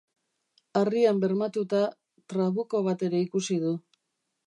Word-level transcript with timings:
Harrian 0.79 1.19
bermatuta, 1.25 1.83
trabuko 2.35 2.85
bat 2.91 3.07
ere 3.11 3.25
ikusi 3.29 3.61
du. 3.67 3.77